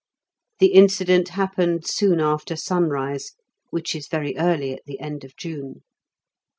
[0.57, 3.33] The incident happened soon after sunrise,
[3.69, 5.83] which is very early at the end of June.